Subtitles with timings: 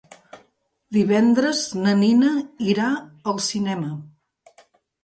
[0.97, 2.33] Divendres na Nina
[2.75, 2.89] irà
[3.35, 3.97] al cinema.